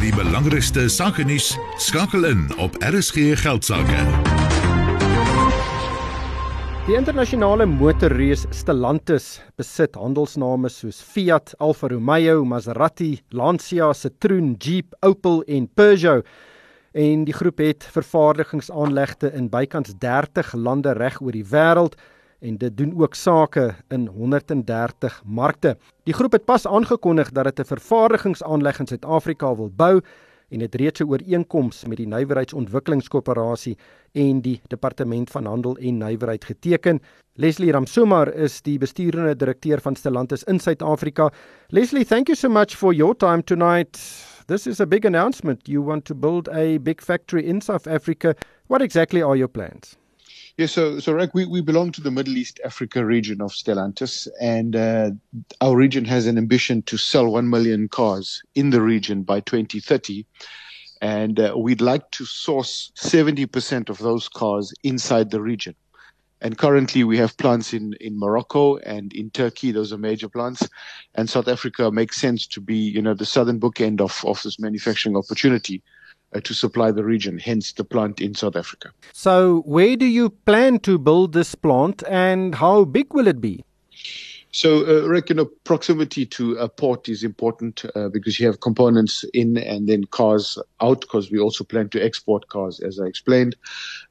die 0.00 0.12
belangrikste 0.16 0.86
sake 0.88 1.26
nuus 1.28 1.50
skakel 1.76 2.22
in 2.24 2.46
op 2.64 2.76
RSG 2.80 3.34
Geldsaake. 3.36 4.04
Die 6.86 6.96
internasionale 6.96 7.66
motorreus 7.68 8.46
Stellantis 8.56 9.26
besit 9.60 9.98
handelsname 10.00 10.70
soos 10.72 11.02
Fiat, 11.04 11.52
Alfa 11.60 11.90
Romeo, 11.92 12.46
Maserati, 12.48 13.18
Lancia, 13.36 13.90
Citroen, 13.92 14.54
Jeep, 14.56 14.96
Opel 15.04 15.42
en 15.44 15.68
Peugeot. 15.68 16.24
En 16.96 17.26
die 17.28 17.36
groep 17.36 17.60
het 17.60 17.84
vervaardigingsaanlegte 17.92 19.34
in 19.36 19.50
bykans 19.52 19.92
30 20.00 20.54
lande 20.56 20.96
reg 20.96 21.20
oor 21.20 21.36
die 21.36 21.44
wêreld 21.44 22.00
en 22.40 22.56
dit 22.56 22.76
doen 22.76 22.94
ook 23.00 23.14
sake 23.14 23.74
in 23.88 24.06
130 24.06 25.22
markte. 25.24 25.76
Die 26.04 26.14
groep 26.14 26.32
het 26.32 26.44
pas 26.44 26.66
aangekondig 26.66 27.30
dat 27.30 27.44
dit 27.44 27.60
'n 27.60 27.74
vervaardigingsaanleg 27.74 28.78
in 28.78 28.86
Suid-Afrika 28.86 29.56
wil 29.56 29.70
bou 29.76 30.00
en 30.48 30.60
het 30.60 30.74
reeds 30.74 31.00
'n 31.00 31.08
ooreenkoms 31.08 31.84
met 31.84 31.96
die 31.96 32.06
Nywerheidsontwikkelingskoöperasie 32.06 33.76
en 34.12 34.40
die 34.40 34.60
Departement 34.66 35.30
van 35.30 35.44
Handel 35.44 35.76
en 35.76 35.98
Nywerheid 35.98 36.44
geteken. 36.44 37.00
Leslie 37.34 37.72
Ramsumar 37.72 38.34
is 38.34 38.62
die 38.62 38.78
besturende 38.78 39.36
direkteur 39.36 39.80
van 39.80 39.96
Stellantis 39.96 40.44
in 40.44 40.60
Suid-Afrika. 40.60 41.32
Leslie, 41.68 42.04
thank 42.04 42.26
you 42.26 42.36
so 42.36 42.48
much 42.48 42.76
for 42.76 42.92
your 42.94 43.16
time 43.16 43.42
tonight. 43.42 43.98
This 44.46 44.66
is 44.66 44.80
a 44.80 44.86
big 44.86 45.04
announcement. 45.04 45.66
You 45.66 45.84
want 45.84 46.04
to 46.04 46.14
build 46.14 46.48
a 46.48 46.78
big 46.78 47.00
factory 47.00 47.44
in 47.44 47.60
South 47.60 47.86
Africa. 47.86 48.34
What 48.66 48.82
exactly 48.82 49.22
are 49.22 49.36
your 49.36 49.48
plans? 49.48 49.96
Yes, 50.60 50.72
so 50.72 51.00
so 51.00 51.14
Rick, 51.14 51.32
we, 51.32 51.46
we 51.46 51.62
belong 51.62 51.90
to 51.92 52.02
the 52.02 52.10
Middle 52.10 52.36
East 52.36 52.60
Africa 52.62 53.02
region 53.02 53.40
of 53.40 53.50
Stellantis, 53.50 54.28
and 54.42 54.76
uh, 54.76 55.12
our 55.62 55.74
region 55.74 56.04
has 56.04 56.26
an 56.26 56.36
ambition 56.36 56.82
to 56.82 56.98
sell 56.98 57.28
one 57.28 57.48
million 57.48 57.88
cars 57.88 58.42
in 58.54 58.68
the 58.68 58.82
region 58.82 59.22
by 59.22 59.40
2030, 59.40 60.26
and 61.00 61.40
uh, 61.40 61.54
we'd 61.56 61.80
like 61.80 62.10
to 62.10 62.26
source 62.26 62.92
70% 62.94 63.88
of 63.88 63.96
those 64.00 64.28
cars 64.28 64.74
inside 64.82 65.30
the 65.30 65.40
region. 65.40 65.74
And 66.42 66.58
currently, 66.58 67.04
we 67.04 67.16
have 67.16 67.38
plants 67.38 67.72
in, 67.72 67.94
in 67.98 68.18
Morocco 68.18 68.76
and 68.76 69.14
in 69.14 69.30
Turkey. 69.30 69.72
Those 69.72 69.94
are 69.94 69.98
major 69.98 70.28
plants. 70.28 70.68
And 71.14 71.30
South 71.30 71.48
Africa 71.48 71.90
makes 71.90 72.20
sense 72.20 72.46
to 72.48 72.60
be, 72.60 72.76
you 72.76 73.00
know, 73.00 73.14
the 73.14 73.24
southern 73.24 73.60
bookend 73.60 74.02
of, 74.02 74.22
of 74.26 74.42
this 74.42 74.58
manufacturing 74.58 75.16
opportunity 75.16 75.82
uh, 76.34 76.40
to 76.40 76.54
supply 76.54 76.90
the 76.90 77.04
region, 77.04 77.38
hence 77.38 77.72
the 77.72 77.84
plant 77.84 78.20
in 78.20 78.34
South 78.34 78.56
Africa. 78.56 78.92
So, 79.12 79.62
where 79.66 79.96
do 79.96 80.06
you 80.06 80.30
plan 80.30 80.78
to 80.80 80.98
build 80.98 81.32
this 81.32 81.54
plant 81.54 82.02
and 82.08 82.54
how 82.54 82.84
big 82.84 83.12
will 83.14 83.26
it 83.26 83.40
be? 83.40 83.64
So, 84.52 84.84
uh, 84.84 85.06
Rick, 85.06 85.28
you 85.28 85.36
know, 85.36 85.44
proximity 85.64 86.26
to 86.26 86.56
a 86.56 86.68
port 86.68 87.08
is 87.08 87.22
important 87.22 87.84
uh, 87.94 88.08
because 88.08 88.40
you 88.40 88.46
have 88.46 88.60
components 88.60 89.24
in 89.32 89.56
and 89.56 89.88
then 89.88 90.04
cars 90.04 90.58
out 90.80 91.02
because 91.02 91.30
we 91.30 91.38
also 91.38 91.62
plan 91.62 91.88
to 91.90 92.04
export 92.04 92.48
cars, 92.48 92.80
as 92.80 92.98
I 92.98 93.04
explained. 93.04 93.54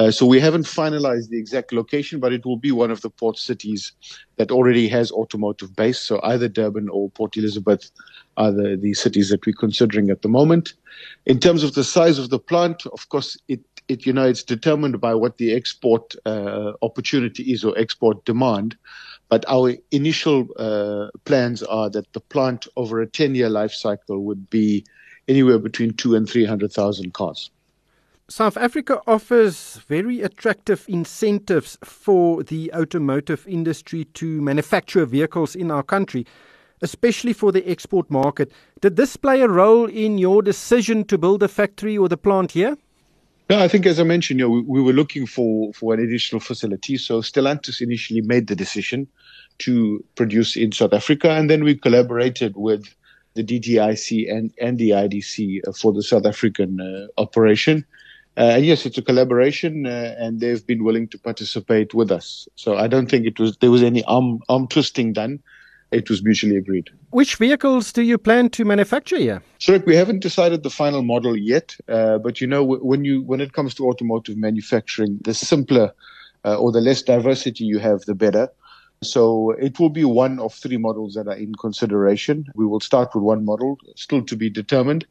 Uh, 0.00 0.10
so, 0.10 0.24
we 0.24 0.40
haven't 0.40 0.64
finalized 0.64 1.28
the 1.28 1.38
exact 1.38 1.72
location, 1.72 2.18
but 2.18 2.32
it 2.32 2.46
will 2.46 2.56
be 2.56 2.72
one 2.72 2.90
of 2.90 3.02
the 3.02 3.10
port 3.10 3.38
cities 3.38 3.92
that 4.36 4.50
already 4.50 4.88
has 4.88 5.12
automotive 5.12 5.76
base. 5.76 5.98
So, 5.98 6.18
either 6.22 6.48
Durban 6.48 6.88
or 6.88 7.10
Port 7.10 7.36
Elizabeth 7.36 7.90
are 8.38 8.52
the, 8.52 8.78
the 8.80 8.94
cities 8.94 9.28
that 9.28 9.44
we're 9.44 9.52
considering 9.52 10.08
at 10.08 10.22
the 10.22 10.28
moment. 10.28 10.72
In 11.26 11.38
terms 11.38 11.62
of 11.62 11.74
the 11.74 11.84
size 11.84 12.18
of 12.18 12.30
the 12.30 12.38
plant, 12.38 12.86
of 12.86 13.08
course, 13.10 13.36
it, 13.48 13.60
it 13.88 14.06
you 14.06 14.12
know, 14.12 14.26
it's 14.26 14.42
determined 14.42 15.00
by 15.00 15.14
what 15.14 15.36
the 15.36 15.52
export 15.52 16.14
uh, 16.24 16.72
opportunity 16.80 17.52
is 17.52 17.64
or 17.64 17.76
export 17.76 18.24
demand. 18.24 18.76
But 19.28 19.44
our 19.48 19.74
initial 19.90 20.48
uh, 20.58 21.08
plans 21.24 21.62
are 21.62 21.88
that 21.90 22.12
the 22.12 22.20
plant 22.20 22.66
over 22.76 23.00
a 23.00 23.06
10 23.06 23.34
year 23.34 23.48
life 23.48 23.72
cycle 23.72 24.20
would 24.20 24.50
be 24.50 24.84
anywhere 25.28 25.58
between 25.58 25.94
two 25.94 26.14
and 26.14 26.28
300,000 26.28 27.14
cars. 27.14 27.50
South 28.28 28.56
Africa 28.56 29.00
offers 29.06 29.80
very 29.88 30.22
attractive 30.22 30.84
incentives 30.88 31.76
for 31.84 32.42
the 32.42 32.72
automotive 32.72 33.46
industry 33.46 34.04
to 34.14 34.40
manufacture 34.40 35.04
vehicles 35.04 35.54
in 35.54 35.70
our 35.70 35.82
country, 35.82 36.26
especially 36.80 37.32
for 37.32 37.52
the 37.52 37.68
export 37.68 38.10
market. 38.10 38.52
Did 38.80 38.96
this 38.96 39.16
play 39.16 39.42
a 39.42 39.48
role 39.48 39.86
in 39.86 40.18
your 40.18 40.40
decision 40.40 41.04
to 41.04 41.18
build 41.18 41.42
a 41.42 41.48
factory 41.48 41.98
or 41.98 42.08
the 42.08 42.16
plant 42.16 42.52
here? 42.52 42.76
No, 43.50 43.58
I 43.58 43.68
think 43.68 43.86
as 43.86 44.00
I 44.00 44.04
mentioned, 44.04 44.40
you 44.40 44.46
know, 44.46 44.50
we, 44.50 44.60
we 44.62 44.82
were 44.82 44.92
looking 44.92 45.26
for, 45.26 45.72
for 45.74 45.94
an 45.94 46.00
additional 46.00 46.40
facility. 46.40 46.96
So 46.96 47.20
Stellantis 47.20 47.80
initially 47.80 48.22
made 48.22 48.46
the 48.46 48.56
decision 48.56 49.06
to 49.58 50.02
produce 50.14 50.56
in 50.56 50.72
South 50.72 50.92
Africa. 50.92 51.30
And 51.30 51.50
then 51.50 51.64
we 51.64 51.74
collaborated 51.74 52.54
with 52.56 52.94
the 53.34 53.44
DTIC 53.44 54.30
and, 54.30 54.52
and 54.60 54.78
the 54.78 54.90
IDC 54.90 55.60
uh, 55.66 55.72
for 55.72 55.92
the 55.92 56.02
South 56.02 56.26
African 56.26 56.80
uh, 56.80 57.20
operation. 57.20 57.84
Uh, 58.36 58.56
and 58.56 58.64
yes, 58.64 58.86
it's 58.86 58.96
a 58.96 59.02
collaboration, 59.02 59.86
uh, 59.86 60.14
and 60.18 60.40
they've 60.40 60.66
been 60.66 60.84
willing 60.84 61.06
to 61.08 61.18
participate 61.18 61.92
with 61.92 62.10
us. 62.10 62.48
So 62.56 62.76
I 62.76 62.86
don't 62.86 63.10
think 63.10 63.26
it 63.26 63.38
was 63.38 63.58
there 63.58 63.70
was 63.70 63.82
any 63.82 64.02
arm 64.04 64.40
arm 64.48 64.68
twisting 64.68 65.12
done. 65.12 65.38
It 65.92 66.08
was 66.08 66.24
mutually 66.24 66.56
agreed. 66.56 66.88
Which 67.10 67.36
vehicles 67.36 67.92
do 67.92 68.02
you 68.02 68.16
plan 68.16 68.48
to 68.50 68.64
manufacture 68.64 69.18
here? 69.18 69.42
So 69.58 69.76
we 69.86 69.94
haven't 69.94 70.20
decided 70.20 70.62
the 70.62 70.70
final 70.70 71.02
model 71.02 71.36
yet, 71.36 71.76
uh, 71.88 72.18
but 72.18 72.40
you 72.40 72.46
know 72.46 72.64
when 72.64 73.04
you 73.04 73.22
when 73.22 73.40
it 73.40 73.52
comes 73.52 73.74
to 73.74 73.86
automotive 73.88 74.38
manufacturing, 74.38 75.18
the 75.22 75.34
simpler 75.34 75.92
uh, 76.44 76.56
or 76.56 76.72
the 76.72 76.80
less 76.80 77.02
diversity 77.02 77.64
you 77.64 77.78
have, 77.78 78.00
the 78.02 78.14
better. 78.14 78.48
So 79.02 79.50
it 79.50 79.78
will 79.78 79.90
be 79.90 80.04
one 80.04 80.38
of 80.38 80.54
three 80.54 80.76
models 80.78 81.14
that 81.14 81.26
are 81.28 81.36
in 81.36 81.54
consideration. 81.56 82.46
We 82.54 82.66
will 82.66 82.80
start 82.80 83.14
with 83.14 83.24
one 83.24 83.44
model, 83.44 83.76
still 83.96 84.22
to 84.22 84.36
be 84.36 84.48
determined, 84.48 85.04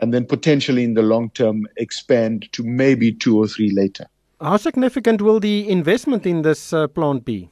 and 0.00 0.12
then 0.12 0.24
potentially 0.24 0.82
in 0.82 0.94
the 0.94 1.02
long 1.02 1.30
term 1.30 1.66
expand 1.76 2.48
to 2.52 2.64
maybe 2.64 3.12
two 3.12 3.38
or 3.38 3.46
three 3.46 3.70
later. 3.70 4.06
How 4.40 4.56
significant 4.56 5.22
will 5.22 5.40
the 5.40 5.68
investment 5.68 6.26
in 6.26 6.42
this 6.42 6.72
uh, 6.72 6.88
plant 6.88 7.24
be? 7.24 7.50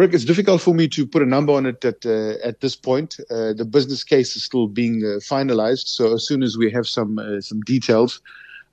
Rick, 0.00 0.14
it's 0.14 0.24
difficult 0.24 0.62
for 0.62 0.74
me 0.74 0.88
to 0.88 1.06
put 1.06 1.20
a 1.20 1.26
number 1.26 1.52
on 1.52 1.66
it 1.66 1.84
at 1.84 2.06
uh, 2.06 2.36
at 2.42 2.62
this 2.62 2.74
point. 2.74 3.20
Uh, 3.30 3.52
the 3.52 3.66
business 3.66 4.02
case 4.02 4.34
is 4.34 4.42
still 4.42 4.66
being 4.66 5.02
uh, 5.04 5.20
finalized, 5.20 5.88
so 5.88 6.14
as 6.14 6.26
soon 6.26 6.42
as 6.42 6.56
we 6.56 6.70
have 6.70 6.86
some 6.88 7.18
uh, 7.18 7.42
some 7.42 7.60
details, 7.60 8.22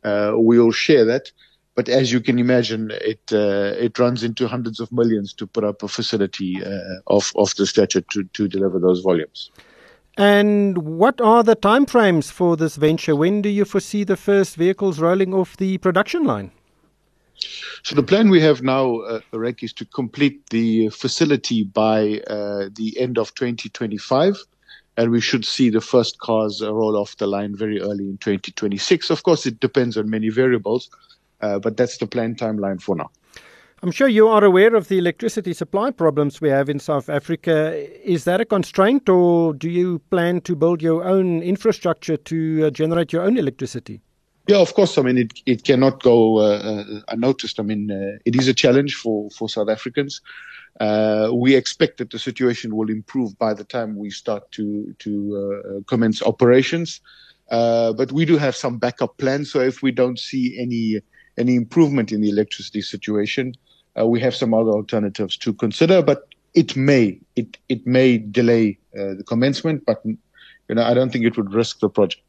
uh, 0.05 0.31
we'll 0.35 0.71
share 0.71 1.03
that. 1.03 1.33
But 1.75 1.89
as 1.89 2.13
you 2.13 2.21
can 2.21 2.39
imagine, 2.39 2.91
it 3.13 3.19
uh, 3.33 3.75
it 3.85 3.99
runs 3.99 4.23
into 4.23 4.47
hundreds 4.47 4.79
of 4.79 4.89
millions 4.93 5.33
to 5.33 5.45
put 5.45 5.65
up 5.65 5.83
a 5.83 5.89
facility 5.89 6.63
of 7.07 7.33
of 7.35 7.53
the 7.55 7.65
stature 7.65 8.03
to 8.13 8.23
to 8.23 8.47
deliver 8.47 8.79
those 8.79 9.01
volumes. 9.01 9.51
And 10.15 10.77
what 10.77 11.19
are 11.19 11.43
the 11.43 11.57
timeframes 11.57 12.31
for 12.31 12.55
this 12.55 12.77
venture? 12.77 13.17
When 13.17 13.41
do 13.41 13.49
you 13.49 13.65
foresee 13.65 14.05
the 14.05 14.15
first 14.15 14.55
vehicles 14.55 15.01
rolling 15.01 15.33
off 15.33 15.57
the 15.57 15.77
production 15.77 16.23
line? 16.23 16.51
So 17.83 17.95
the 17.95 18.03
plan 18.03 18.29
we 18.29 18.41
have 18.41 18.61
now, 18.61 18.97
uh, 18.99 19.21
Rek, 19.31 19.63
is 19.63 19.73
to 19.73 19.85
complete 19.85 20.49
the 20.49 20.89
facility 20.89 21.63
by 21.63 22.21
uh, 22.27 22.69
the 22.73 22.95
end 22.99 23.17
of 23.17 23.33
2025. 23.35 24.37
And 24.97 25.11
we 25.11 25.21
should 25.21 25.45
see 25.45 25.69
the 25.69 25.81
first 25.81 26.19
cars 26.19 26.61
roll 26.61 26.97
off 26.97 27.17
the 27.17 27.27
line 27.27 27.55
very 27.55 27.79
early 27.79 28.09
in 28.09 28.17
2026. 28.17 29.11
Of 29.11 29.23
course, 29.23 29.45
it 29.45 29.59
depends 29.59 29.95
on 29.95 30.09
many 30.09 30.29
variables, 30.29 30.89
uh, 31.41 31.59
but 31.59 31.77
that's 31.77 31.97
the 31.97 32.07
planned 32.07 32.39
timeline 32.39 32.81
for 32.81 32.95
now. 32.95 33.11
I'm 33.83 33.91
sure 33.91 34.07
you 34.07 34.27
are 34.27 34.43
aware 34.43 34.73
of 34.75 34.87
the 34.87 34.97
electricity 34.97 35.53
supply 35.53 35.91
problems 35.91 36.41
we 36.41 36.49
have 36.49 36.67
in 36.67 36.79
South 36.79 37.09
Africa. 37.09 37.77
Is 38.03 38.23
that 38.23 38.41
a 38.41 38.45
constraint, 38.45 39.07
or 39.07 39.53
do 39.53 39.69
you 39.69 39.99
plan 40.09 40.41
to 40.41 40.55
build 40.55 40.81
your 40.81 41.03
own 41.03 41.43
infrastructure 41.43 42.17
to 42.17 42.65
uh, 42.65 42.69
generate 42.71 43.13
your 43.13 43.21
own 43.21 43.37
electricity? 43.37 44.01
Yeah, 44.47 44.59
of 44.59 44.73
course. 44.73 44.97
I 44.97 45.01
mean, 45.01 45.17
it, 45.17 45.33
it 45.45 45.63
cannot 45.65 46.01
go 46.01 46.37
uh, 46.37 46.59
uh, 46.59 47.01
unnoticed. 47.09 47.59
I 47.59 47.63
mean, 47.63 47.91
uh, 47.91 48.17
it 48.23 48.35
is 48.35 48.47
a 48.47 48.53
challenge 48.53 48.95
for, 48.95 49.29
for 49.31 49.49
South 49.49 49.69
Africans. 49.69 50.21
Uh, 50.79 51.31
we 51.33 51.53
expect 51.55 51.97
that 51.97 52.11
the 52.11 52.19
situation 52.19 52.75
will 52.75 52.89
improve 52.89 53.37
by 53.37 53.53
the 53.53 53.65
time 53.65 53.97
we 53.97 54.09
start 54.09 54.49
to 54.51 54.95
to 54.99 55.11
uh, 55.35 55.81
commence 55.87 56.21
operations. 56.21 57.01
Uh, 57.49 57.91
but 57.93 58.11
we 58.11 58.25
do 58.25 58.37
have 58.37 58.55
some 58.55 58.77
backup 58.77 59.17
plans. 59.17 59.51
So 59.51 59.59
if 59.59 59.81
we 59.81 59.91
don't 59.91 60.19
see 60.19 60.57
any 60.57 61.01
any 61.37 61.55
improvement 61.55 62.11
in 62.11 62.21
the 62.21 62.29
electricity 62.29 62.81
situation, 62.81 63.53
we 64.05 64.19
have 64.21 64.35
some 64.35 64.53
other 64.53 64.71
alternatives 64.71 65.35
to 65.37 65.53
consider. 65.53 66.01
But 66.01 66.29
it 66.53 66.75
may 66.75 67.19
it 67.35 67.57
it 67.69 67.85
may 67.87 68.19
delay 68.19 68.77
the 68.93 69.23
commencement, 69.27 69.83
but 69.85 69.99
you 70.05 70.75
know 70.75 70.83
I 70.83 70.93
don't 70.93 71.11
think 71.11 71.25
it 71.25 71.35
would 71.37 71.53
risk 71.53 71.79
the 71.79 71.89
project. 71.89 72.26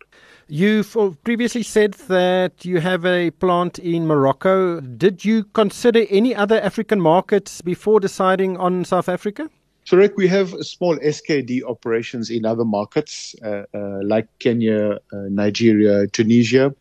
You've 0.51 0.97
previously 1.25 1.63
said 1.63 1.93
that 2.09 2.65
you 2.65 2.81
have 2.81 3.05
a 3.05 3.31
plant 3.33 3.79
in 3.79 4.07
Morocco. 4.07 4.81
Did 4.81 5.23
you 5.23 5.45
consider 5.45 6.07
any 6.09 6.35
other 6.35 6.59
African 6.63 7.03
markets 7.03 7.61
before 7.61 8.01
deciding 8.01 8.57
on 8.57 8.87
South 8.87 9.11
Africa? 9.11 9.51
So, 9.85 9.99
Rick, 9.99 10.17
we 10.17 10.27
have 10.29 10.49
small 10.65 10.97
SKD 11.01 11.65
operations 11.65 12.31
in 12.31 12.47
other 12.47 12.65
markets 12.65 13.35
uh, 13.45 13.65
uh, 13.75 14.01
like 14.03 14.27
Kenya, 14.39 14.93
uh, 15.13 15.17
Nigeria, 15.29 16.07
Tunisia, 16.07 16.75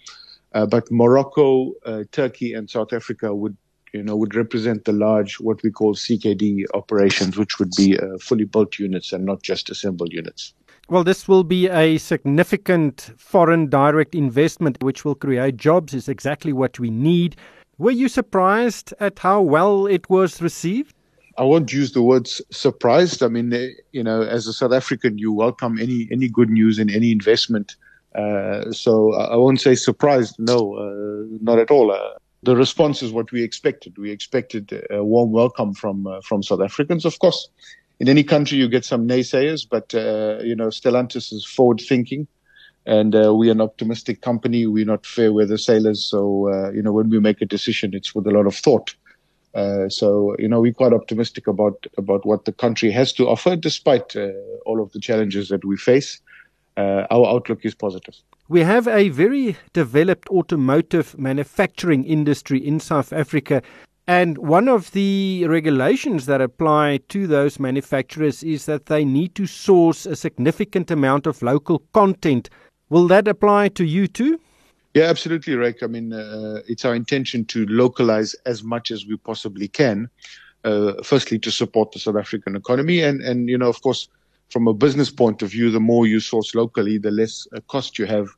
uh, 0.54 0.66
but 0.66 0.90
Morocco, 0.90 1.74
uh, 1.86 2.06
Turkey, 2.14 2.54
and 2.54 2.70
South 2.70 2.94
Africa 2.94 3.36
would, 3.36 3.58
you 3.94 4.02
know, 4.02 4.16
would 4.16 4.34
represent 4.34 4.86
the 4.86 4.94
large 4.94 5.42
what 5.42 5.62
we 5.64 5.72
call 5.72 5.94
CKD 5.94 6.64
operations, 6.74 7.38
which 7.38 7.60
would 7.60 7.72
be 7.76 8.00
uh, 8.00 8.18
fully 8.18 8.46
built 8.46 8.80
units 8.80 9.12
and 9.12 9.26
not 9.26 9.44
just 9.44 9.70
assembled 9.70 10.14
units. 10.14 10.54
Well, 10.90 11.04
this 11.04 11.28
will 11.28 11.44
be 11.44 11.68
a 11.68 11.98
significant 11.98 13.12
foreign 13.18 13.68
direct 13.68 14.16
investment 14.16 14.82
which 14.82 15.04
will 15.04 15.16
create 15.16 15.58
jobs, 15.58 15.94
is 15.94 16.08
exactly 16.08 16.54
what 16.54 16.80
we 16.80 16.90
need. 16.90 17.36
Were 17.78 17.92
you 17.92 18.08
surprised 18.08 18.94
at 19.02 19.20
how 19.20 19.42
well 19.42 19.86
it 19.86 20.10
was 20.10 20.42
received? 20.42 20.96
I 21.38 21.44
won't 21.44 21.74
use 21.74 21.92
the 21.92 22.02
words 22.02 22.42
surprised. 22.52 23.22
I 23.22 23.28
mean, 23.28 23.52
eh, 23.52 23.68
you 23.92 24.02
know, 24.02 24.22
as 24.22 24.48
a 24.48 24.54
South 24.54 24.72
African, 24.72 25.18
you 25.18 25.34
welcome 25.34 25.78
any 25.78 26.08
any 26.10 26.30
good 26.30 26.50
news 26.50 26.80
and 26.80 26.90
any 26.90 27.12
investment. 27.12 27.76
Uh, 28.16 28.72
so 28.72 29.14
I 29.14 29.36
won't 29.36 29.60
say 29.60 29.76
surprised. 29.76 30.36
No, 30.40 30.76
uh, 30.76 31.38
not 31.42 31.60
at 31.60 31.70
all. 31.70 31.92
Uh, 31.92 32.14
the 32.44 32.56
response 32.56 33.04
is 33.04 33.12
what 33.12 33.30
we 33.34 33.44
expected. 33.44 33.98
We 33.98 34.10
expected 34.10 34.88
a 34.90 35.04
warm 35.04 35.34
welcome 35.34 35.74
from 35.74 36.08
uh, 36.08 36.22
from 36.22 36.44
South 36.44 36.62
Africans, 36.62 37.04
of 37.04 37.20
course. 37.20 37.50
In 38.00 38.10
any 38.10 38.24
country, 38.24 38.58
you 38.58 38.68
get 38.70 38.86
some 38.86 39.08
naysayers, 39.08 39.68
but 39.70 39.94
uh, 39.96 40.44
you 40.44 40.56
know, 40.56 40.68
Stellantis 40.68 41.34
is 41.34 41.46
forward 41.46 41.82
thinking, 41.82 42.28
and 42.86 43.16
uh, 43.16 43.34
we're 43.34 43.52
an 43.52 43.62
optimistic 43.62 44.22
company. 44.22 44.68
We're 44.68 44.86
not 44.86 45.06
fair 45.06 45.34
weather 45.34 45.58
sailors, 45.58 46.04
so 46.04 46.70
you 46.72 46.82
know, 46.82 46.92
when 46.92 47.10
we 47.10 47.20
make 47.20 47.42
a 47.42 47.46
decision, 47.46 47.94
it's 47.94 48.14
with 48.14 48.28
a 48.28 48.32
lot 48.32 48.46
of 48.46 48.56
thought. 48.56 48.96
Uh, 49.58 49.90
so 49.90 50.36
you 50.38 50.48
know 50.48 50.62
we're 50.62 50.74
quite 50.74 50.94
optimistic 50.94 51.48
about 51.48 51.88
about 51.98 52.26
what 52.26 52.46
the 52.46 52.52
country 52.52 52.92
has 52.92 53.12
to 53.14 53.28
offer, 53.28 53.56
despite 53.56 54.16
uh, 54.16 54.30
all 54.66 54.82
of 54.82 54.92
the 54.92 55.00
challenges 55.00 55.50
that 55.50 55.66
we 55.66 55.76
face. 55.76 56.22
Uh, 56.78 57.08
our 57.10 57.26
outlook 57.26 57.66
is 57.66 57.74
positive. 57.74 58.14
We 58.50 58.62
have 58.62 58.88
a 58.88 59.10
very 59.10 59.58
developed 59.74 60.30
automotive 60.30 61.18
manufacturing 61.18 62.04
industry 62.04 62.60
in 62.60 62.80
South 62.80 63.12
Africa. 63.12 63.64
And 64.08 64.38
one 64.38 64.70
of 64.70 64.92
the 64.92 65.46
regulations 65.48 66.28
that 66.28 66.40
apply 66.40 67.02
to 67.10 67.28
those 67.28 67.60
manufacturers 67.60 68.42
is 68.42 68.66
that 68.66 68.86
they 68.86 69.04
need 69.04 69.36
to 69.36 69.46
source 69.46 70.06
a 70.06 70.16
significant 70.16 70.90
amount 70.90 71.28
of 71.28 71.42
local 71.42 71.80
content. 71.92 72.50
Will 72.90 73.08
that 73.10 73.28
apply 73.28 73.68
to 73.70 73.84
you 73.84 74.08
too? 74.08 74.40
Yeah, 74.94 75.04
absolutely, 75.04 75.56
Rick. 75.56 75.84
I 75.84 75.88
mean, 75.88 76.14
uh, 76.14 76.62
it's 76.68 76.86
our 76.86 76.96
intention 76.96 77.44
to 77.46 77.66
localize 77.66 78.34
as 78.46 78.64
much 78.64 78.92
as 78.92 79.06
we 79.06 79.18
possibly 79.18 79.68
can. 79.68 80.10
Uh, 80.64 80.94
firstly, 81.04 81.38
to 81.40 81.52
support 81.52 81.92
the 81.92 82.00
South 82.00 82.16
African 82.16 82.56
economy, 82.56 83.02
and 83.02 83.22
and 83.22 83.48
you 83.50 83.58
know, 83.58 83.70
of 83.70 83.82
course, 83.82 84.08
from 84.50 84.68
a 84.68 84.74
business 84.74 85.12
point 85.12 85.42
of 85.42 85.52
view, 85.52 85.70
the 85.70 85.80
more 85.80 86.08
you 86.08 86.20
source 86.20 86.56
locally, 86.56 86.98
the 86.98 87.12
less 87.12 87.46
uh, 87.56 87.60
cost 87.68 88.00
you 88.00 88.06
have 88.06 88.30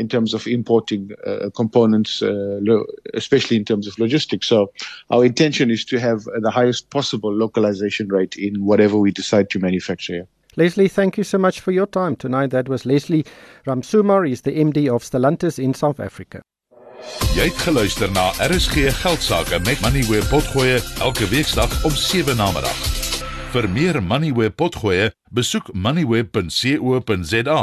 in 0.00 0.08
terms 0.08 0.34
of 0.34 0.46
importing 0.46 1.10
uh, 1.26 1.50
components, 1.54 2.22
uh, 2.22 2.58
lo- 2.62 2.86
especially 3.14 3.56
in 3.56 3.64
terms 3.64 3.86
of 3.86 3.98
logistics. 3.98 4.46
So, 4.48 4.72
our 5.10 5.24
intention 5.24 5.70
is 5.70 5.84
to 5.86 6.00
have 6.00 6.24
the 6.46 6.50
highest 6.50 6.90
possible 6.90 7.32
localization 7.32 8.08
rate 8.08 8.34
in 8.36 8.64
whatever 8.64 8.96
we 8.96 9.10
decide 9.12 9.50
to 9.50 9.58
manufacture 9.58 10.14
here. 10.14 10.28
Leslie, 10.56 10.88
thank 10.88 11.16
you 11.16 11.24
so 11.24 11.38
much 11.38 11.60
for 11.60 11.70
your 11.70 11.86
time 11.86 12.16
tonight. 12.16 12.50
That 12.50 12.68
was 12.68 12.84
Leslie 12.84 13.24
Ramsumar, 13.66 14.26
he's 14.26 14.40
the 14.42 14.52
MD 14.52 14.88
of 14.88 15.04
Stellantis 15.04 15.58
in 15.58 15.74
South 15.74 16.00
Africa. 16.00 16.42
Jy 17.34 17.46
het 17.48 17.60
geluister 17.64 18.10
na 18.12 18.30
RSG 18.44 18.90
Geldsake 19.00 19.60
met 19.64 19.80
Moneyweb 19.80 20.26
potgoe 20.28 20.80
elke 21.00 21.28
weeksdag 21.30 21.84
om 21.84 21.94
7 21.96 22.36
na 22.36 22.50
middag. 22.52 22.80
Vir 23.54 23.68
meer 23.72 24.02
Moneyweb 24.02 24.56
potgoe, 24.56 25.12
besoek 25.32 25.72
moneyweb.co.za 25.72 27.62